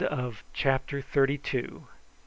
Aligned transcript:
CHAPTER 0.53 0.99
THIRTY 0.99 1.37
THREE. 1.37 1.81